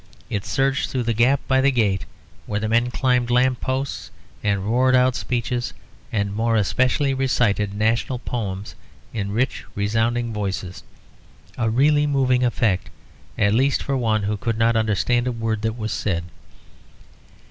[0.31, 2.05] It surged through the gap by the gate,
[2.47, 4.09] where men climbed lamp posts
[4.43, 5.75] and roared out speeches,
[6.11, 8.73] and more especially recited national poems
[9.13, 10.81] in rich resounding voices;
[11.55, 12.89] a really moving effect,
[13.37, 16.23] at least for one who could not understand a word that was said.